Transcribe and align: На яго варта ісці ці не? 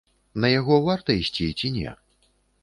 На 0.45 0.49
яго 0.59 0.75
варта 0.87 1.17
ісці 1.21 1.51
ці 1.61 1.71
не? 1.77 1.95